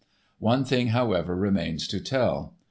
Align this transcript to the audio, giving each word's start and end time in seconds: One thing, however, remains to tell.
One 0.39 0.65
thing, 0.65 0.87
however, 0.87 1.35
remains 1.35 1.87
to 1.89 1.99
tell. 1.99 2.55